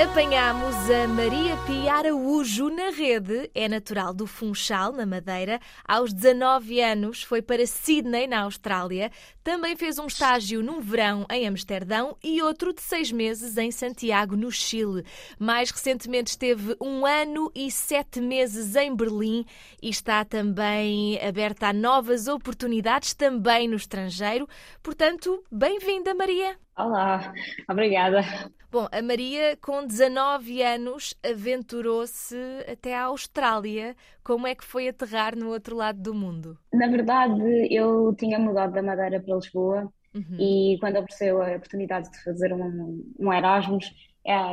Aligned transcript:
Apanhámos 0.00 0.74
a 0.90 1.06
Maria 1.06 1.54
Pia 1.66 1.92
Araújo 1.92 2.70
na 2.70 2.88
rede. 2.88 3.50
É 3.54 3.68
natural 3.68 4.14
do 4.14 4.26
Funchal, 4.26 4.90
na 4.90 5.04
Madeira. 5.04 5.60
Aos 5.86 6.14
19 6.14 6.80
anos 6.80 7.22
foi 7.22 7.42
para 7.42 7.66
Sydney, 7.66 8.26
na 8.26 8.40
Austrália. 8.40 9.12
Também 9.44 9.76
fez 9.76 9.98
um 9.98 10.06
estágio 10.06 10.62
num 10.62 10.80
verão 10.80 11.26
em 11.30 11.46
Amsterdão 11.46 12.16
e 12.24 12.40
outro 12.40 12.72
de 12.72 12.80
seis 12.80 13.12
meses 13.12 13.58
em 13.58 13.70
Santiago, 13.70 14.34
no 14.34 14.50
Chile. 14.50 15.04
Mais 15.38 15.70
recentemente 15.70 16.30
esteve 16.30 16.74
um 16.80 17.04
ano 17.04 17.52
e 17.54 17.70
sete 17.70 18.18
meses 18.18 18.74
em 18.74 18.96
Berlim 18.96 19.44
e 19.80 19.90
está 19.90 20.24
também 20.24 21.20
aberta 21.22 21.68
a 21.68 21.72
novas 21.72 22.28
oportunidades, 22.28 23.12
também 23.12 23.68
no 23.68 23.76
estrangeiro. 23.76 24.48
Portanto, 24.82 25.44
bem-vinda, 25.52 26.14
Maria. 26.14 26.56
Olá, 26.74 27.30
obrigada. 27.68 28.24
Bom, 28.72 28.88
a 28.90 29.02
Maria, 29.02 29.54
com 29.60 29.86
19 29.86 30.62
anos, 30.62 31.14
aventurou-se 31.22 32.34
até 32.66 32.96
à 32.96 33.02
Austrália. 33.02 33.94
Como 34.24 34.46
é 34.46 34.54
que 34.54 34.64
foi 34.64 34.88
aterrar 34.88 35.36
no 35.36 35.50
outro 35.50 35.76
lado 35.76 36.00
do 36.00 36.14
mundo? 36.14 36.56
Na 36.72 36.86
verdade, 36.86 37.42
eu 37.70 38.14
tinha 38.18 38.38
mudado 38.38 38.72
da 38.72 38.82
Madeira 38.82 39.20
para 39.20 39.34
Lisboa 39.34 39.92
uhum. 40.14 40.36
e 40.38 40.78
quando 40.80 40.96
apareceu 40.96 41.42
a 41.42 41.54
oportunidade 41.54 42.10
de 42.10 42.24
fazer 42.24 42.50
um, 42.54 43.04
um 43.18 43.30
Erasmus, 43.30 43.92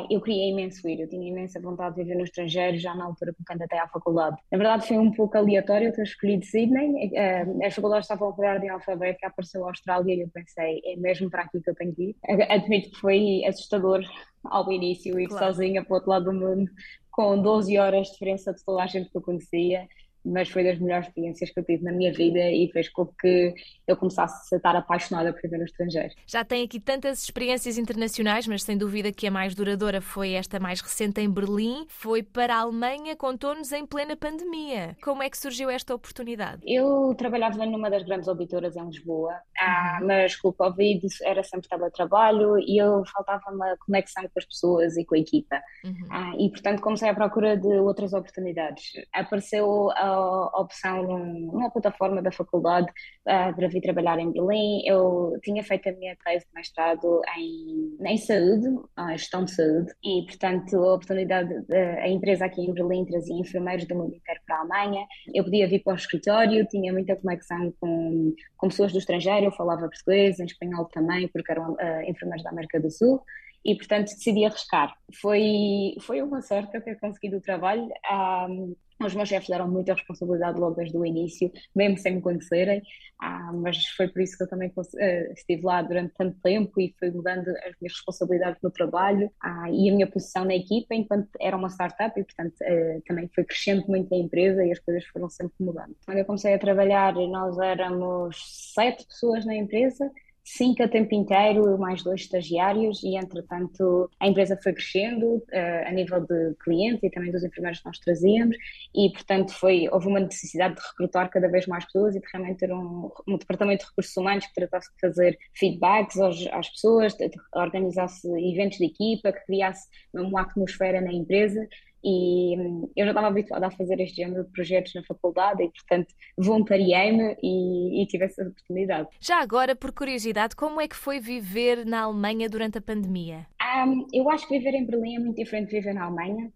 eu 0.09 0.19
queria 0.21 0.49
imenso 0.49 0.87
ir, 0.87 0.99
eu 0.99 1.07
tinha 1.07 1.27
imensa 1.27 1.59
vontade 1.59 1.95
de 1.95 2.03
viver 2.03 2.15
no 2.15 2.23
estrangeiro, 2.23 2.77
já 2.77 2.95
na 2.95 3.05
altura 3.05 3.33
que 3.33 3.63
até 3.63 3.79
à 3.79 3.87
faculdade. 3.87 4.37
Na 4.51 4.57
verdade, 4.57 4.87
foi 4.87 4.97
um 4.97 5.11
pouco 5.11 5.37
aleatório 5.37 5.93
ter 5.93 6.03
escolhido 6.03 6.45
Sydney. 6.45 7.11
É, 7.13 7.41
as 7.65 7.75
faculdades 7.75 8.05
estavam 8.05 8.29
a 8.29 8.33
por 8.33 8.45
ordem 8.45 8.69
alfabética, 8.69 9.27
apareceu 9.27 9.63
a 9.65 9.69
Austrália 9.69 10.15
e 10.15 10.21
eu 10.21 10.29
pensei, 10.29 10.81
é 10.85 10.95
mesmo 10.95 11.29
para 11.29 11.43
aqui 11.43 11.61
que 11.61 11.69
eu 11.69 11.75
tenho 11.75 11.93
que 11.93 12.03
ir. 12.03 12.15
Admito 12.49 12.89
que 12.89 12.97
foi 12.97 13.43
assustador 13.45 14.01
ao 14.43 14.71
início, 14.71 15.19
ir 15.19 15.27
claro. 15.27 15.45
sozinha 15.45 15.83
para 15.83 15.91
o 15.91 15.95
outro 15.95 16.09
lado 16.09 16.25
do 16.25 16.33
mundo, 16.33 16.71
com 17.11 17.39
12 17.39 17.77
horas 17.77 18.07
de 18.07 18.13
diferença 18.13 18.53
de 18.53 18.63
toda 18.63 18.83
a 18.83 18.87
gente 18.87 19.09
que 19.09 19.17
eu 19.17 19.21
conhecia 19.21 19.87
mas 20.23 20.49
foi 20.49 20.63
das 20.63 20.79
melhores 20.79 21.07
experiências 21.07 21.49
que 21.49 21.59
eu 21.59 21.63
tive 21.63 21.83
na 21.83 21.91
minha 21.91 22.11
vida 22.11 22.39
e 22.39 22.69
fez 22.71 22.89
com 22.89 23.05
que 23.05 23.53
eu 23.87 23.97
começasse 23.97 24.53
a 24.53 24.57
estar 24.57 24.75
apaixonada 24.75 25.33
por 25.33 25.41
viver 25.41 25.57
no 25.57 25.65
estrangeiro. 25.65 26.13
Já 26.27 26.43
tem 26.43 26.63
aqui 26.63 26.79
tantas 26.79 27.23
experiências 27.23 27.77
internacionais, 27.77 28.47
mas 28.47 28.63
sem 28.63 28.77
dúvida 28.77 29.11
que 29.11 29.27
a 29.27 29.31
mais 29.31 29.55
duradoura 29.55 30.01
foi 30.01 30.33
esta 30.33 30.59
mais 30.59 30.81
recente 30.81 31.21
em 31.21 31.29
Berlim. 31.29 31.85
Foi 31.87 32.21
para 32.21 32.55
a 32.55 32.59
Alemanha, 32.59 33.15
contou-nos 33.15 33.71
em 33.71 33.85
plena 33.85 34.15
pandemia. 34.15 34.95
Como 35.03 35.23
é 35.23 35.29
que 35.29 35.37
surgiu 35.37 35.69
esta 35.69 35.95
oportunidade? 35.95 36.61
Eu 36.65 37.13
trabalhava 37.15 37.65
numa 37.65 37.89
das 37.89 38.03
grandes 38.03 38.27
auditoras 38.27 38.75
em 38.75 38.85
Lisboa, 38.85 39.33
ah, 39.57 39.99
uhum. 39.99 40.07
mas 40.07 40.35
com 40.35 40.49
o 40.49 40.53
Covid 40.53 41.05
era 41.23 41.43
sempre 41.43 41.67
teletrabalho 41.67 42.57
e 42.59 42.81
eu 42.81 43.03
faltava 43.05 43.51
uma 43.51 43.75
conexão 43.85 44.23
com 44.23 44.37
as 44.39 44.45
pessoas 44.45 44.97
e 44.97 45.05
com 45.05 45.15
a 45.15 45.19
equipa. 45.19 45.61
Uhum. 45.83 46.07
Ah, 46.09 46.33
e 46.37 46.49
portanto 46.49 46.81
comecei 46.81 47.09
à 47.09 47.13
procura 47.13 47.57
de 47.57 47.67
outras 47.67 48.13
oportunidades. 48.13 48.91
Apareceu 49.13 49.89
a 49.91 50.08
a 50.09 50.61
opção 50.61 51.03
numa 51.03 51.69
plataforma 51.69 52.21
da 52.21 52.31
faculdade 52.31 52.87
uh, 52.87 53.55
para 53.55 53.67
vir 53.67 53.81
trabalhar 53.81 54.19
em 54.19 54.31
Belém. 54.31 54.81
Eu 54.85 55.37
tinha 55.43 55.63
feito 55.63 55.89
a 55.89 55.91
minha 55.91 56.15
tese 56.23 56.45
de 56.45 56.53
mestrado 56.53 57.21
em, 57.37 57.97
em 58.05 58.17
saúde, 58.17 58.67
a 58.95 59.11
gestão 59.11 59.43
de 59.43 59.51
saúde, 59.51 59.91
e 60.03 60.25
portanto 60.25 60.75
a 60.75 60.93
oportunidade, 60.95 61.53
a 62.01 62.07
empresa 62.07 62.45
aqui 62.45 62.61
em 62.61 62.73
Berlim 62.73 63.05
trazia 63.05 63.35
enfermeiros 63.35 63.85
do 63.85 63.95
mundo 63.95 64.15
inteiro 64.15 64.39
para 64.45 64.57
a 64.57 64.59
Alemanha. 64.59 65.05
Eu 65.33 65.43
podia 65.43 65.67
vir 65.67 65.83
para 65.83 65.93
o 65.93 65.95
escritório, 65.95 66.65
tinha 66.67 66.91
muita 66.91 67.15
conexão 67.15 67.73
com, 67.79 68.33
com 68.57 68.67
pessoas 68.67 68.91
do 68.91 68.99
estrangeiro, 68.99 69.47
eu 69.47 69.51
falava 69.51 69.81
português, 69.81 70.39
em 70.39 70.45
espanhol 70.45 70.85
também, 70.85 71.27
porque 71.27 71.51
eram 71.51 71.73
uh, 71.73 72.01
enfermeiros 72.07 72.43
da 72.43 72.49
América 72.49 72.79
do 72.79 72.89
Sul 72.89 73.21
e 73.63 73.75
portanto 73.75 74.07
decidi 74.07 74.45
arriscar. 74.45 74.93
Foi, 75.21 75.95
foi 76.01 76.21
uma 76.21 76.41
sorte 76.41 76.75
eu 76.75 76.83
ter 76.83 76.99
conseguido 76.99 77.37
o 77.37 77.41
trabalho. 77.41 77.89
Um, 78.11 78.75
os 79.05 79.15
meus 79.15 79.29
chefes 79.29 79.47
deram 79.47 79.69
muita 79.69 79.93
responsabilidade 79.93 80.59
logo 80.59 80.75
desde 80.75 80.97
o 80.97 81.05
início, 81.05 81.49
mesmo 81.73 81.97
sem 81.97 82.15
me 82.15 82.21
conhecerem, 82.21 82.81
ah, 83.21 83.51
mas 83.53 83.85
foi 83.95 84.09
por 84.09 84.21
isso 84.21 84.37
que 84.37 84.43
eu 84.43 84.47
também 84.47 84.69
uh, 84.75 85.33
estive 85.33 85.63
lá 85.63 85.81
durante 85.81 86.13
tanto 86.15 86.37
tempo 86.41 86.81
e 86.81 86.93
fui 86.99 87.09
mudando 87.09 87.47
as 87.47 87.73
minhas 87.79 87.93
responsabilidades 87.93 88.61
no 88.61 88.69
trabalho 88.69 89.31
ah, 89.41 89.69
e 89.71 89.89
a 89.89 89.93
minha 89.93 90.07
posição 90.07 90.43
na 90.43 90.53
equipa, 90.53 90.95
enquanto 90.95 91.29
era 91.39 91.55
uma 91.55 91.69
startup 91.69 92.19
e, 92.19 92.23
portanto, 92.25 92.55
uh, 92.61 93.01
também 93.07 93.29
foi 93.33 93.45
crescendo 93.45 93.85
muito 93.87 94.13
a 94.13 94.17
empresa 94.17 94.65
e 94.65 94.71
as 94.71 94.79
coisas 94.79 95.05
foram 95.05 95.29
sempre 95.29 95.55
mudando. 95.61 95.95
Quando 96.05 96.17
eu 96.17 96.25
comecei 96.25 96.53
a 96.53 96.59
trabalhar, 96.59 97.13
nós 97.13 97.57
éramos 97.57 98.73
sete 98.73 99.05
pessoas 99.05 99.45
na 99.45 99.55
empresa 99.55 100.11
cinco 100.57 100.81
a 100.81 100.87
tempo 100.87 101.13
inteiro, 101.13 101.77
mais 101.77 102.01
dois 102.01 102.21
estagiários, 102.21 103.03
e 103.03 103.15
entretanto 103.15 104.09
a 104.19 104.27
empresa 104.27 104.59
foi 104.61 104.73
crescendo 104.73 105.35
uh, 105.35 105.87
a 105.87 105.91
nível 105.91 106.21
de 106.21 106.55
clientes 106.63 107.03
e 107.03 107.09
também 107.09 107.31
dos 107.31 107.43
enfermeiros 107.43 107.79
que 107.79 107.85
nós 107.85 107.99
trazíamos, 107.99 108.57
e 108.95 109.11
portanto 109.11 109.53
foi, 109.53 109.87
houve 109.91 110.07
uma 110.07 110.19
necessidade 110.19 110.75
de 110.75 110.81
recrutar 110.81 111.29
cada 111.29 111.47
vez 111.47 111.67
mais 111.67 111.85
pessoas 111.85 112.15
e 112.15 112.19
de 112.19 112.25
realmente 112.33 112.57
ter 112.57 112.73
um, 112.73 113.11
um 113.27 113.37
departamento 113.37 113.83
de 113.83 113.89
recursos 113.89 114.17
humanos 114.17 114.47
que 114.47 114.53
tratasse 114.55 114.89
de 114.91 114.99
fazer 114.99 115.37
feedbacks 115.53 116.19
às, 116.19 116.47
às 116.51 116.69
pessoas, 116.69 117.15
organizasse 117.53 118.27
eventos 118.27 118.79
de 118.79 118.85
equipa, 118.85 119.31
que 119.31 119.45
criasse 119.45 119.87
uma 120.13 120.41
atmosfera 120.41 120.99
na 120.99 121.13
empresa 121.13 121.67
e 122.03 122.57
hum, 122.57 122.89
eu 122.95 123.05
já 123.05 123.11
estava 123.11 123.27
habituada 123.27 123.67
a 123.67 123.71
fazer 123.71 123.99
este 123.99 124.17
género 124.17 124.43
de 124.43 124.51
projetos 124.51 124.93
na 124.93 125.03
faculdade 125.03 125.63
e, 125.63 125.69
portanto, 125.69 126.13
voluntariei-me 126.37 127.35
e, 127.43 128.01
e, 128.01 128.07
tive 128.07 128.25
essa 128.25 128.41
oportunidade. 128.43 129.09
Já 129.19 129.41
agora, 129.41 129.75
por 129.75 129.91
curiosidade, 129.91 130.55
como 130.55 130.79
é 130.79 130.87
que 130.87 130.95
foi 130.95 131.19
viver 131.19 131.85
na 131.85 132.01
Alemanha 132.01 132.49
durante 132.49 132.77
a 132.77 132.81
pandemia? 132.81 133.47
Um, 133.61 134.07
eu 134.13 134.29
acho 134.29 134.47
que 134.47 134.57
viver 134.57 134.73
em 134.73 134.85
Berlim 134.85 135.15
é 135.15 135.19
muito 135.19 135.35
diferente 135.35 135.69
de 135.69 135.75
viver 135.75 135.93
na 135.93 136.05
Alemanha. 136.05 136.51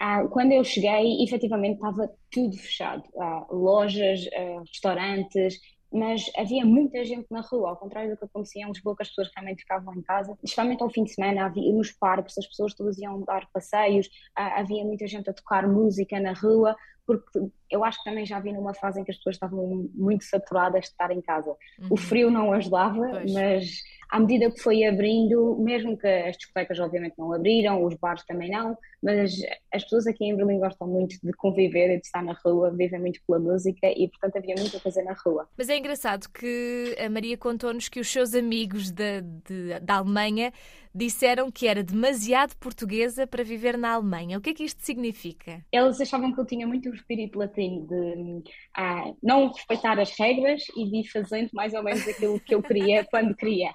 Uh, 0.00 0.28
quando 0.28 0.52
eu 0.52 0.62
cheguei, 0.62 1.22
efetivamente 1.24 1.74
estava 1.74 2.10
tudo 2.30 2.56
fechado. 2.56 3.02
Uh, 3.14 3.54
lojas, 3.54 4.20
uh, 4.26 4.60
restaurantes, 4.60 5.58
mas 5.92 6.30
havia 6.36 6.64
muita 6.64 7.04
gente 7.04 7.26
na 7.30 7.40
rua, 7.40 7.70
ao 7.70 7.76
contrário 7.76 8.10
do 8.10 8.16
que 8.16 8.24
acontecia 8.24 8.64
em 8.64 8.68
Lisboa, 8.68 8.96
que 8.96 9.02
as 9.02 9.08
pessoas 9.08 9.30
realmente 9.34 9.62
ficavam 9.62 9.94
em 9.94 10.02
casa, 10.02 10.36
especialmente 10.42 10.82
ao 10.82 10.90
fim 10.90 11.04
de 11.04 11.14
semana, 11.14 11.46
havia 11.46 11.72
nos 11.72 11.90
parques, 11.92 12.36
as 12.36 12.46
pessoas 12.46 12.74
todas 12.74 12.98
iam 12.98 13.22
dar 13.22 13.48
passeios, 13.52 14.08
havia 14.34 14.84
muita 14.84 15.06
gente 15.06 15.30
a 15.30 15.32
tocar 15.32 15.66
música 15.66 16.20
na 16.20 16.32
rua, 16.32 16.76
porque 17.06 17.40
eu 17.70 17.82
acho 17.84 17.98
que 17.98 18.10
também 18.10 18.26
já 18.26 18.38
vi 18.38 18.52
numa 18.52 18.74
fase 18.74 19.00
em 19.00 19.04
que 19.04 19.10
as 19.10 19.16
pessoas 19.16 19.36
estavam 19.36 19.88
muito 19.94 20.24
saturadas 20.24 20.82
de 20.82 20.88
estar 20.88 21.10
em 21.10 21.22
casa. 21.22 21.56
Uhum. 21.78 21.88
O 21.90 21.96
frio 21.96 22.30
não 22.30 22.52
ajudava, 22.52 23.08
pois. 23.10 23.32
mas 23.32 23.82
à 24.08 24.20
medida 24.20 24.50
que 24.50 24.60
foi 24.60 24.84
abrindo, 24.84 25.56
mesmo 25.58 25.96
que 25.96 26.06
as 26.06 26.36
discotecas 26.36 26.78
obviamente 26.80 27.14
não 27.18 27.32
abriram, 27.32 27.84
os 27.84 27.94
bares 27.94 28.24
também 28.24 28.50
não, 28.50 28.76
mas 29.02 29.32
as 29.72 29.84
pessoas 29.84 30.06
aqui 30.06 30.24
em 30.24 30.36
Berlim 30.36 30.58
gostam 30.58 30.88
muito 30.88 31.16
de 31.22 31.32
conviver 31.32 31.90
e 31.90 32.00
de 32.00 32.06
estar 32.06 32.22
na 32.22 32.32
rua, 32.44 32.70
vivem 32.70 33.00
muito 33.00 33.20
pela 33.26 33.38
música 33.38 33.86
e 33.86 34.08
portanto 34.08 34.36
havia 34.36 34.54
muito 34.58 34.76
a 34.76 34.80
fazer 34.80 35.02
na 35.02 35.12
rua. 35.12 35.48
Mas 35.56 35.68
é 35.68 35.76
engraçado 35.76 36.28
que 36.28 36.96
a 36.98 37.08
Maria 37.10 37.36
contou-nos 37.36 37.88
que 37.88 38.00
os 38.00 38.08
seus 38.08 38.34
amigos 38.34 38.90
da, 38.90 39.20
de, 39.20 39.78
da 39.80 39.96
Alemanha 39.96 40.52
disseram 40.94 41.50
que 41.50 41.66
era 41.66 41.82
demasiado 41.82 42.56
portuguesa 42.56 43.26
para 43.26 43.44
viver 43.44 43.76
na 43.76 43.92
Alemanha. 43.92 44.38
O 44.38 44.40
que 44.40 44.50
é 44.50 44.54
que 44.54 44.64
isto 44.64 44.82
significa? 44.82 45.64
Eles 45.70 46.00
achavam 46.00 46.32
que 46.32 46.40
eu 46.40 46.46
tinha 46.46 46.66
muito 46.66 46.88
o 46.88 46.94
espírito 46.94 47.38
latino 47.38 47.86
de 47.86 48.42
ah, 48.76 49.12
não 49.22 49.52
respeitar 49.52 49.98
as 50.00 50.10
regras 50.18 50.62
e 50.76 50.90
de 50.90 50.96
ir 50.98 51.04
fazendo 51.04 51.50
mais 51.52 51.74
ou 51.74 51.82
menos 51.82 52.06
aquilo 52.08 52.40
que 52.40 52.54
eu 52.54 52.62
queria 52.62 53.04
quando 53.10 53.36
queria. 53.36 53.70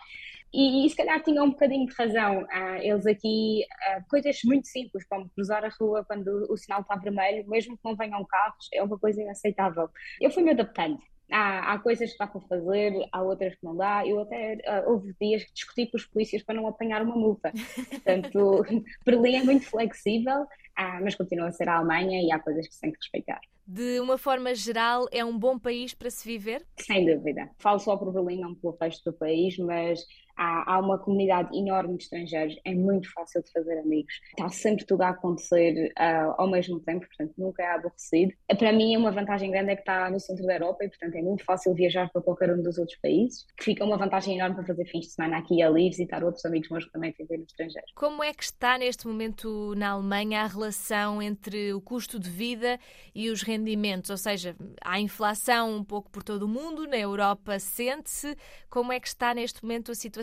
E, 0.53 0.85
e, 0.85 0.89
se 0.89 0.95
calhar 0.95 1.21
tinham 1.23 1.45
um 1.45 1.49
bocadinho 1.49 1.87
de 1.87 1.95
razão. 1.95 2.45
Ah, 2.51 2.77
eles 2.83 3.05
aqui, 3.07 3.65
ah, 3.87 4.01
coisas 4.07 4.39
muito 4.45 4.67
simples, 4.67 5.03
como 5.07 5.29
cruzar 5.29 5.65
a 5.65 5.69
rua 5.79 6.05
quando 6.05 6.27
o 6.49 6.55
sinal 6.55 6.81
está 6.81 6.95
vermelho, 6.95 7.49
mesmo 7.49 7.75
que 7.75 7.83
não 7.83 7.95
venham 7.95 8.23
carros, 8.25 8.69
é 8.71 8.83
uma 8.83 8.99
coisa 8.99 9.21
inaceitável. 9.21 9.89
Eu 10.21 10.29
fui 10.29 10.43
me 10.43 10.51
adaptando. 10.51 10.99
Há, 11.31 11.73
há 11.73 11.79
coisas 11.79 12.11
que 12.11 12.17
dá 12.19 12.27
para 12.27 12.41
fazer, 12.41 12.93
há 13.11 13.21
outras 13.23 13.55
que 13.55 13.63
não 13.63 13.75
dá. 13.75 14.05
Eu 14.05 14.21
até 14.21 14.55
uh, 14.55 14.91
houve 14.91 15.15
dias 15.19 15.43
que 15.43 15.53
discuti 15.53 15.87
com 15.87 15.97
os 15.97 16.05
polícias 16.05 16.43
para 16.43 16.53
não 16.53 16.67
apanhar 16.67 17.01
uma 17.01 17.15
multa. 17.15 17.51
Portanto, 17.89 18.63
Berlim 19.03 19.37
é 19.37 19.43
muito 19.43 19.65
flexível, 19.65 20.45
ah, 20.75 20.99
mas 21.01 21.15
continua 21.15 21.47
a 21.47 21.51
ser 21.51 21.67
a 21.67 21.77
Alemanha 21.77 22.21
e 22.21 22.31
há 22.31 22.37
coisas 22.37 22.67
que 22.67 22.75
se 22.75 22.81
tem 22.81 22.91
que 22.91 22.97
respeitar. 22.99 23.39
De 23.65 23.99
uma 24.01 24.17
forma 24.17 24.53
geral, 24.53 25.07
é 25.11 25.23
um 25.23 25.39
bom 25.39 25.57
país 25.57 25.93
para 25.93 26.09
se 26.09 26.27
viver? 26.27 26.65
Sem 26.77 27.05
dúvida. 27.05 27.49
Falo 27.57 27.79
só 27.79 27.95
por 27.95 28.11
Berlim, 28.11 28.41
não 28.41 28.53
pelo 28.53 28.77
resto 28.79 29.09
do 29.09 29.17
país, 29.17 29.57
mas 29.57 30.05
há, 30.35 30.73
há 30.73 30.79
uma 30.79 30.97
comunidade 30.97 31.55
enorme 31.57 31.97
de 31.97 32.03
estrangeiros, 32.03 32.55
é 32.65 32.73
muito 32.73 33.11
fácil 33.13 33.41
de 33.43 33.51
fazer 33.51 33.79
amigos, 33.79 34.13
está 34.29 34.49
sempre 34.49 34.85
tudo 34.85 35.01
a 35.01 35.09
acontecer 35.09 35.91
uh, 35.99 36.33
ao 36.37 36.49
mesmo 36.49 36.79
tempo, 36.79 37.05
portanto 37.05 37.33
nunca 37.37 37.63
é 37.63 37.75
aborrecido. 37.75 38.33
Para 38.57 38.73
mim, 38.73 38.97
uma 38.97 39.11
vantagem 39.11 39.51
grande 39.51 39.71
é 39.71 39.75
que 39.75 39.81
está 39.81 40.09
no 40.09 40.19
centro 40.19 40.45
da 40.45 40.53
Europa 40.53 40.83
e, 40.83 40.89
portanto, 40.89 41.15
é 41.15 41.21
muito 41.21 41.43
fácil 41.43 41.73
viajar 41.73 42.09
para 42.11 42.21
qualquer 42.21 42.53
um 42.53 42.61
dos 42.61 42.77
outros 42.77 42.97
países, 42.99 43.45
que 43.57 43.63
fica 43.63 43.83
uma 43.83 43.97
vantagem 43.97 44.35
enorme 44.35 44.55
para 44.55 44.65
fazer 44.65 44.85
fins 44.85 45.07
de 45.07 45.11
semana 45.11 45.37
aqui 45.37 45.55
e 45.55 45.63
ali, 45.63 45.89
visitar 45.89 46.23
outros 46.23 46.43
amigos 46.45 46.69
meus 46.69 46.85
que 46.85 46.91
também 46.91 47.13
vivem 47.17 47.39
no 47.39 47.45
estrangeiro. 47.45 47.87
Como 47.95 48.23
é 48.23 48.33
que 48.33 48.43
está 48.43 48.77
neste 48.77 49.07
momento 49.07 49.73
na 49.75 49.91
Alemanha 49.91 50.41
a 50.41 50.47
relação 50.47 51.21
entre 51.21 51.73
o 51.73 51.81
custo 51.81 52.19
de 52.19 52.29
vida 52.29 52.79
e 53.13 53.29
os 53.29 53.41
rendimentos? 53.41 54.09
Ou 54.09 54.17
seja, 54.17 54.55
há 54.83 54.99
inflação 54.99 55.75
um 55.75 55.83
pouco 55.83 56.09
por 56.09 56.23
todo 56.23 56.43
o 56.43 56.47
mundo, 56.47 56.87
na 56.87 56.97
Europa 56.97 57.59
sente-se. 57.59 58.35
Como 58.69 58.91
é 58.91 58.99
que 58.99 59.07
está 59.07 59.33
neste 59.33 59.61
momento 59.63 59.91
a 59.91 59.95
situação 59.95 60.22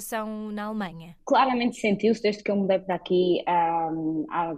na 0.52 0.64
Alemanha? 0.64 1.16
Claramente 1.24 1.76
sentiu-se 1.76 2.22
desde 2.22 2.42
que 2.42 2.50
eu 2.50 2.56
mudei 2.56 2.78
para 2.78 2.94
aqui 2.94 3.42
um, 3.48 4.26
há 4.30 4.54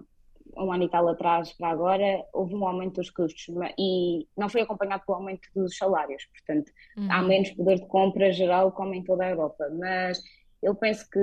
um 0.56 0.73
ano 0.73 0.85
e 0.85 0.89
tal 0.89 1.09
atrás 1.09 1.53
para 1.53 1.71
agora, 1.71 2.25
houve 2.33 2.55
um 2.55 2.67
aumento 2.67 2.97
dos 2.97 3.11
custos 3.11 3.47
e 3.79 4.27
não 4.37 4.49
foi 4.49 4.62
acompanhado 4.62 5.03
pelo 5.06 5.19
aumento 5.19 5.49
dos 5.55 5.77
salários, 5.77 6.27
portanto, 6.27 6.71
uhum. 6.97 7.11
há 7.11 7.23
menos 7.23 7.50
poder 7.50 7.77
de 7.77 7.87
compra 7.87 8.33
geral 8.33 8.73
como 8.73 8.94
em 8.94 9.03
toda 9.03 9.25
a 9.25 9.31
Europa, 9.31 9.65
mas 9.79 10.21
eu 10.62 10.75
penso 10.75 11.09
que 11.11 11.19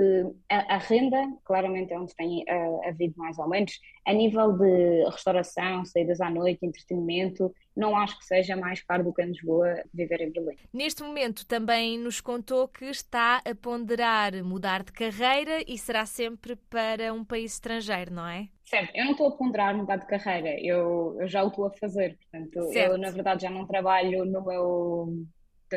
a, 0.50 0.74
a 0.74 0.78
renda, 0.78 1.18
claramente, 1.44 1.92
é 1.92 1.98
onde 1.98 2.14
tem 2.14 2.42
uh, 2.42 2.88
havido 2.88 3.14
mais 3.16 3.38
aumentos. 3.38 3.80
A 4.06 4.12
nível 4.12 4.52
de 4.52 5.04
restauração, 5.10 5.84
saídas 5.84 6.20
à 6.20 6.30
noite, 6.30 6.64
entretenimento, 6.64 7.54
não 7.74 7.96
acho 7.96 8.18
que 8.18 8.26
seja 8.26 8.54
mais 8.54 8.82
caro 8.82 9.04
do 9.04 9.14
que 9.14 9.22
em 9.22 9.28
Lisboa 9.28 9.82
viver 9.94 10.20
em 10.20 10.30
Berlim. 10.30 10.56
Neste 10.72 11.02
momento 11.02 11.46
também 11.46 11.98
nos 11.98 12.20
contou 12.20 12.68
que 12.68 12.84
está 12.84 13.40
a 13.44 13.54
ponderar 13.54 14.44
mudar 14.44 14.82
de 14.82 14.92
carreira 14.92 15.62
e 15.66 15.78
será 15.78 16.04
sempre 16.04 16.56
para 16.56 17.12
um 17.12 17.24
país 17.24 17.54
estrangeiro, 17.54 18.12
não 18.12 18.26
é? 18.26 18.48
Certo, 18.64 18.94
eu 18.94 19.04
não 19.04 19.12
estou 19.12 19.28
a 19.28 19.32
ponderar 19.32 19.76
mudar 19.76 19.96
de 19.96 20.06
carreira, 20.06 20.60
eu, 20.60 21.16
eu 21.18 21.26
já 21.26 21.42
o 21.42 21.48
estou 21.48 21.66
a 21.66 21.70
fazer, 21.72 22.16
portanto, 22.18 22.72
certo. 22.72 22.92
eu 22.92 22.98
na 22.98 23.10
verdade 23.10 23.42
já 23.42 23.50
não 23.50 23.66
trabalho 23.66 24.24
no 24.24 24.44
meu 24.44 25.26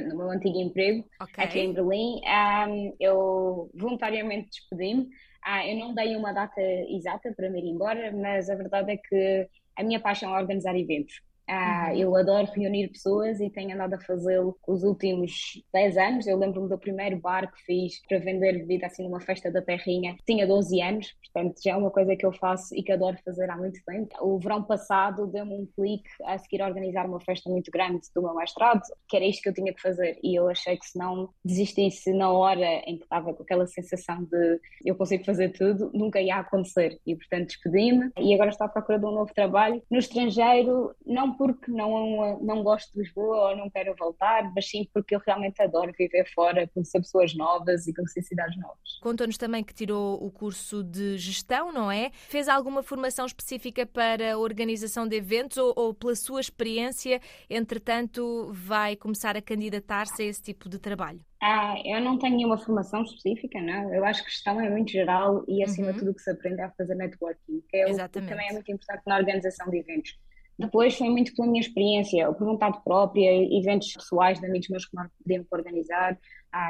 no 0.01 0.17
meu 0.17 0.29
antigo 0.29 0.59
emprego 0.59 1.05
okay. 1.21 1.43
aqui 1.43 1.59
em 1.59 1.73
Berlim, 1.73 2.21
um, 2.25 2.95
eu 2.99 3.71
voluntariamente 3.73 4.49
despedi-me. 4.49 5.03
Uh, 5.45 5.67
eu 5.67 5.77
não 5.77 5.93
dei 5.93 6.15
uma 6.15 6.31
data 6.31 6.61
exata 6.61 7.33
para 7.35 7.49
me 7.49 7.59
ir 7.59 7.69
embora, 7.69 8.11
mas 8.11 8.49
a 8.49 8.55
verdade 8.55 8.91
é 8.91 8.97
que 8.97 9.47
a 9.75 9.83
minha 9.83 9.99
paixão 9.99 10.33
é 10.35 10.39
organizar 10.39 10.75
eventos. 10.75 11.21
Ah, 11.47 11.89
uhum. 11.91 11.97
Eu 11.97 12.15
adoro 12.15 12.47
reunir 12.55 12.89
pessoas 12.89 13.39
e 13.39 13.49
tenho 13.49 13.73
andado 13.73 13.95
a 13.95 13.99
fazê-lo 13.99 14.57
os 14.67 14.83
últimos 14.83 15.61
10 15.73 15.97
anos. 15.97 16.27
Eu 16.27 16.37
lembro-me 16.37 16.69
do 16.69 16.77
primeiro 16.77 17.19
bar 17.19 17.51
que 17.51 17.61
fiz 17.63 18.01
para 18.07 18.19
vender 18.19 18.53
bebida 18.59 18.87
assim 18.87 19.03
numa 19.03 19.19
festa 19.19 19.51
da 19.51 19.61
terrinha. 19.61 20.15
Tinha 20.25 20.47
12 20.47 20.81
anos, 20.81 21.13
portanto 21.13 21.61
já 21.63 21.71
é 21.71 21.75
uma 21.75 21.91
coisa 21.91 22.15
que 22.15 22.25
eu 22.25 22.31
faço 22.31 22.73
e 22.75 22.81
que 22.81 22.91
adoro 22.91 23.17
fazer 23.25 23.49
há 23.49 23.57
muito 23.57 23.79
tempo. 23.85 24.15
O 24.21 24.39
verão 24.39 24.63
passado 24.63 25.27
deu-me 25.27 25.53
um 25.53 25.65
clique 25.75 26.09
a 26.25 26.37
seguir 26.37 26.61
a 26.61 26.67
organizar 26.67 27.05
uma 27.05 27.19
festa 27.19 27.49
muito 27.49 27.69
grande 27.71 28.01
do 28.15 28.21
meu 28.21 28.35
mestrado, 28.35 28.81
que 29.07 29.15
era 29.17 29.25
isto 29.25 29.41
que 29.41 29.49
eu 29.49 29.53
tinha 29.53 29.73
que 29.73 29.81
fazer. 29.81 30.17
E 30.23 30.37
eu 30.37 30.47
achei 30.47 30.77
que 30.77 30.85
se 30.85 30.97
não 30.97 31.29
desistisse 31.43 32.13
na 32.13 32.31
hora 32.31 32.81
em 32.87 32.97
que 32.97 33.03
estava 33.03 33.33
com 33.33 33.43
aquela 33.43 33.67
sensação 33.67 34.23
de 34.23 34.59
eu 34.85 34.95
consigo 34.95 35.25
fazer 35.25 35.49
tudo, 35.49 35.91
nunca 35.93 36.21
ia 36.21 36.37
acontecer. 36.37 36.99
E 37.05 37.15
portanto 37.15 37.47
despedi-me 37.47 38.11
e 38.17 38.33
agora 38.33 38.49
estou 38.49 38.65
à 38.65 38.69
procura 38.69 38.97
de 38.97 39.05
um 39.05 39.11
novo 39.11 39.33
trabalho 39.33 39.81
no 39.91 39.97
estrangeiro, 39.97 40.95
não 41.05 41.32
porque 41.33 41.71
não, 41.71 42.39
não 42.41 42.63
gosto 42.63 42.93
de 42.93 42.99
Lisboa 42.99 43.49
ou 43.49 43.57
não 43.57 43.69
quero 43.69 43.95
voltar, 43.97 44.51
mas 44.53 44.69
sim 44.69 44.87
porque 44.93 45.15
eu 45.15 45.21
realmente 45.25 45.61
adoro 45.61 45.93
viver 45.97 46.25
fora, 46.33 46.67
conhecer 46.67 46.99
pessoas 46.99 47.35
novas 47.35 47.87
e 47.87 47.93
conhecer 47.93 48.21
cidades 48.21 48.57
novas. 48.57 48.99
Contou-nos 49.01 49.37
também 49.37 49.63
que 49.63 49.73
tirou 49.73 50.23
o 50.23 50.31
curso 50.31 50.83
de 50.83 51.17
gestão, 51.17 51.71
não 51.71 51.91
é? 51.91 52.11
Fez 52.13 52.47
alguma 52.47 52.83
formação 52.83 53.25
específica 53.25 53.85
para 53.85 54.33
a 54.33 54.37
organização 54.37 55.07
de 55.07 55.15
eventos 55.15 55.57
ou, 55.57 55.73
ou 55.75 55.93
pela 55.93 56.15
sua 56.15 56.41
experiência, 56.41 57.21
entretanto, 57.49 58.49
vai 58.53 58.95
começar 58.95 59.35
a 59.35 59.41
candidatar-se 59.41 60.21
a 60.21 60.25
esse 60.25 60.41
tipo 60.41 60.69
de 60.69 60.79
trabalho? 60.79 61.19
Ah, 61.41 61.75
eu 61.83 61.99
não 61.99 62.17
tenho 62.17 62.37
nenhuma 62.37 62.57
formação 62.57 63.03
específica, 63.03 63.61
não. 63.61 63.93
Eu 63.93 64.05
acho 64.05 64.23
que 64.23 64.31
gestão 64.31 64.61
é 64.61 64.69
muito 64.69 64.91
geral 64.91 65.43
e, 65.45 65.61
acima 65.61 65.87
uhum. 65.87 65.93
de 65.93 65.99
tudo, 65.99 66.11
o 66.11 66.13
que 66.15 66.21
se 66.21 66.31
aprende 66.31 66.61
é 66.61 66.63
a 66.63 66.71
fazer 66.71 66.95
networking, 66.95 67.61
que 67.67 67.77
é 67.77 67.85
o 67.85 68.09
que 68.09 68.21
também 68.21 68.47
é 68.47 68.53
muito 68.53 68.71
importante 68.71 69.01
na 69.05 69.17
organização 69.17 69.69
de 69.69 69.77
eventos. 69.77 70.17
Depois 70.57 70.95
foi 70.95 71.09
muito 71.09 71.33
pela 71.35 71.47
minha 71.47 71.61
experiência, 71.61 72.31
por 72.33 72.45
vontade 72.45 72.79
própria, 72.83 73.29
eventos 73.57 73.91
pessoais 73.93 74.39
de 74.39 74.45
amigos 74.45 74.69
meus 74.69 74.85
que 74.85 74.95
não 74.95 75.05
podiam 75.23 75.45
organizar, 75.51 76.17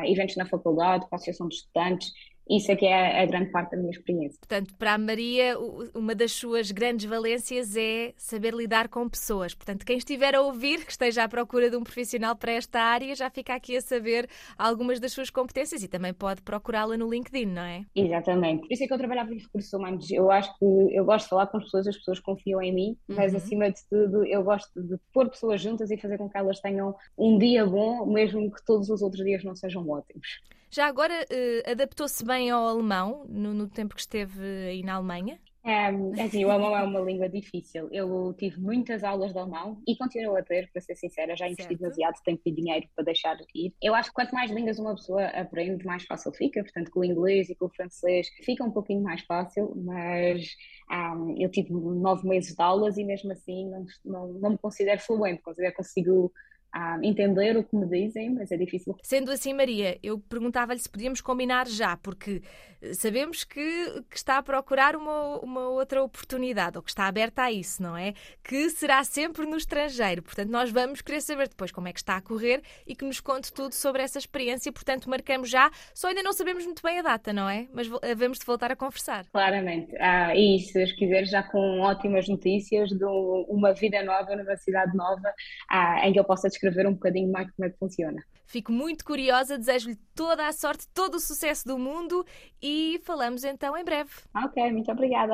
eventos 0.06 0.38
na 0.38 0.46
faculdade, 0.46 1.08
com 1.08 1.16
a 1.16 1.18
Associação 1.18 1.48
de 1.48 1.56
Estudantes, 1.56 2.12
isso 2.50 2.72
é 2.72 2.76
que 2.76 2.86
é 2.86 3.22
a 3.22 3.26
grande 3.26 3.52
parte 3.52 3.72
da 3.72 3.78
minha 3.78 3.92
experiência. 3.92 4.38
Portanto, 4.40 4.76
para 4.78 4.94
a 4.94 4.98
Maria, 4.98 5.58
uma 5.94 6.14
das 6.14 6.32
suas 6.34 6.72
grandes 6.72 7.06
valências 7.06 7.76
é 7.76 8.14
saber 8.18 8.54
lidar 8.54 8.90
com 8.90 9.08
pessoas. 9.08 9.54
Portanto, 9.54 9.86
quem 9.86 9.98
estiver 9.98 10.36
a 10.36 10.42
ouvir, 10.42 10.86
que 10.86 10.92
esteja 10.92 11.24
à 11.24 11.30
procura 11.30 11.70
de 11.70 11.78
um 11.78 11.84
profissional 11.84 12.36
para 12.36 12.52
esta 12.52 12.80
área, 12.80 13.16
já 13.16 13.30
fica 13.30 13.54
aqui 13.54 13.78
a 13.78 13.82
saber 13.82 14.28
algumas 14.58 15.00
das 15.00 15.14
suas 15.14 15.30
competências 15.30 15.84
e 15.84 15.88
também 15.88 16.14
pode 16.14 16.42
procurá-la 16.42 16.98
no 16.98 17.10
LinkedIn, 17.10 17.46
não 17.46 17.62
é? 17.62 17.86
Exatamente. 17.96 18.62
Por 18.62 18.74
isso 18.74 18.84
é 18.84 18.88
que 18.88 18.94
eu 18.94 18.98
trabalhava 18.98 19.34
em 19.34 19.38
recursos 19.38 19.72
humanos. 19.72 20.12
Eu 20.12 20.30
acho 20.30 20.58
que 20.58 20.66
eu 20.66 21.06
gosto 21.06 21.26
de 21.26 21.30
falar 21.30 21.48
com 21.48 21.58
as 21.58 21.64
pessoas, 21.64 21.88
as 21.88 21.98
pessoas 21.98 22.20
confiam 22.20 22.62
em 22.62 22.74
mim, 22.74 22.98
mas 23.08 23.32
uhum. 23.32 23.38
acima 23.38 23.72
de 23.72 23.80
tudo, 23.90 24.26
eu 24.26 24.44
gosto 24.44 24.82
de 24.82 24.98
pôr 25.14 25.30
pessoas 25.30 25.62
juntas 25.62 25.90
e 25.92 25.98
fazer 25.98 26.18
com 26.18 26.30
que 26.30 26.38
elas 26.38 26.60
tenham 26.60 26.96
um 27.18 27.38
dia 27.38 27.66
bom, 27.66 28.06
mesmo 28.06 28.52
que 28.52 28.64
todos 28.66 28.90
os 28.90 29.02
outros 29.02 29.24
dias 29.24 29.44
não 29.44 29.56
sejam 29.56 29.88
ótimos. 29.90 30.28
Já 30.74 30.88
agora, 30.88 31.14
uh, 31.14 31.72
adaptou-se 31.72 32.26
bem 32.26 32.50
ao 32.50 32.66
alemão 32.68 33.28
no, 33.30 33.54
no, 33.54 33.70
tempo 33.70 33.94
que 33.94 34.02
esteve 34.02 34.44
aí 34.44 34.82
na 34.82 34.96
Alemanha? 34.96 35.40
É, 35.66 35.88
assim, 36.22 36.44
o 36.44 36.52
alemão 36.52 36.76
é 36.76 36.84
uma 36.84 37.00
língua 37.00 37.30
difícil. 37.30 37.88
Eu 37.90 38.36
tive 38.38 38.60
muitas 38.60 39.02
aulas 39.02 39.32
de 39.32 39.40
alemão 39.40 39.82
e 39.88 39.96
continuo 39.96 40.36
a 40.36 40.44
ter, 40.44 40.70
para 40.74 40.82
ser 40.82 40.94
sincera, 40.94 41.38
já 41.38 41.46
investi 41.46 41.64
certo. 41.70 41.80
demasiado 41.80 42.22
tempo 42.26 42.42
e 42.46 42.52
dinheiro 42.52 42.86
para 42.94 43.06
deixar 43.06 43.38
de 43.38 43.46
ir. 43.56 43.74
Eu 43.82 43.96
acho 43.96 44.10
que 44.10 44.16
quanto 44.16 44.34
mais 44.34 44.52
línguas 44.52 44.78
uma 44.78 44.94
pessoa 44.94 45.24
aprende, 45.28 45.86
mais 45.86 46.04
fácil 46.04 46.34
fica. 46.34 46.62
Portanto, 46.62 46.92
com 46.92 47.00
o 47.00 47.06
inglês 47.06 47.50
e 47.50 47.56
com 47.56 47.68
o 47.68 47.70
francês 47.70 48.28
fica 48.44 48.62
um 48.62 48.72
pouquinho 48.72 49.02
mais 49.02 49.22
fácil, 49.22 49.74
mas 49.86 50.50
um, 50.92 51.34
eu 51.40 51.50
tive 51.50 51.72
nove 51.72 52.28
meses 52.28 52.54
de 52.54 52.62
aulas 52.62 52.98
e 52.98 53.06
mesmo 53.06 53.32
assim 53.32 53.70
não, 53.70 53.86
não, 54.04 54.34
não 54.34 54.50
me 54.50 54.58
considero 54.58 55.00
fluente, 55.00 55.42
considero 55.42 55.74
consigo 55.76 56.30
a 56.74 56.98
entender 57.04 57.56
o 57.56 57.64
que 57.64 57.76
me 57.76 57.86
dizem, 57.86 58.32
mas 58.32 58.52
é 58.52 58.58
difícil. 58.58 58.98
Sendo 59.04 59.32
assim, 59.32 59.54
Maria, 59.54 60.00
eu 60.02 60.18
perguntava-lhe 60.18 60.80
se 60.80 60.90
podíamos 60.90 61.22
combinar 61.22 61.68
já, 61.68 61.96
porque 61.98 62.42
eh, 62.82 62.96
sabemos 62.96 63.44
que, 63.44 64.04
que, 64.10 64.18
está 64.18 64.40
a 64.40 64.44
procurar 64.44 64.96
uma, 64.96 65.38
uma 65.40 65.70
outra 65.70 66.04
oportunidade, 66.04 66.76
ou 66.76 66.84
que 66.84 66.90
está 66.90 67.06
aberta 67.06 67.44
a 67.44 67.52
isso, 67.52 67.82
não 67.82 67.96
é? 67.96 68.16
Que 68.44 68.72
será 68.72 69.04
sempre 69.04 69.46
no 69.46 69.56
estrangeiro. 69.56 70.24
Portanto, 70.24 70.50
nós 70.50 70.72
vamos 70.72 71.02
querer 71.02 71.22
saber 71.22 71.48
depois 71.48 71.72
como 71.72 71.88
é 71.88 71.94
que 71.94 72.00
está 72.00 72.18
a 72.18 72.22
correr 72.22 72.64
e 72.88 72.96
que 72.96 73.06
nos 73.06 73.20
conte 73.20 73.54
tudo 73.54 73.74
sobre 73.76 74.02
essa 74.02 74.18
experiência. 74.18 74.72
Portanto, 74.72 75.08
marcamos 75.08 75.52
já, 75.52 75.70
só 75.94 76.08
ainda 76.08 76.24
não 76.24 76.34
sabemos 76.34 76.66
muito 76.66 76.82
bem 76.82 76.98
a 76.98 77.02
data, 77.04 77.32
não 77.32 77.48
é? 77.48 77.68
Mas 77.72 77.88
vamos 78.18 78.40
de 78.40 78.46
voltar 78.46 78.72
a 78.72 78.76
conversar. 78.76 79.26
Claramente. 79.32 79.96
Ah, 80.00 80.36
e 80.36 80.60
se 80.60 80.74
Deus 80.74 80.92
quiser, 80.94 81.26
já 81.26 81.44
com 81.44 81.82
ótimas 81.82 82.28
notícias 82.28 82.90
de 82.90 83.06
uma 83.06 83.74
vida 83.74 84.02
nova, 84.02 84.36
numa 84.36 84.58
cidade 84.58 84.96
nova, 84.98 85.32
ah, 85.70 86.08
em 86.08 86.12
que 86.12 86.20
eu 86.20 86.24
possa 86.24 86.50
descrever 86.50 86.63
descrever 86.64 86.88
um 86.88 86.94
bocadinho 86.94 87.30
mais 87.32 87.52
como 87.52 87.68
é 87.68 87.70
que 87.70 87.78
funciona. 87.78 88.24
Fico 88.46 88.72
muito 88.72 89.04
curiosa, 89.04 89.58
desejo-lhe 89.58 89.98
toda 90.16 90.48
a 90.48 90.54
sorte, 90.54 90.88
todo 90.94 91.16
o 91.16 91.20
sucesso 91.20 91.68
do 91.68 91.78
mundo 91.78 92.26
e 92.62 93.02
falamos 93.04 93.44
então 93.44 93.78
em 93.78 93.84
breve. 93.84 94.12
Ok, 94.36 94.72
muito 94.72 94.90
obrigada. 94.92 95.34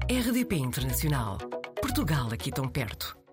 RDP 0.09 0.55
Internacional. 0.55 1.37
Portugal 1.81 2.29
aqui 2.31 2.49
tão 2.51 2.67
perto. 2.67 3.17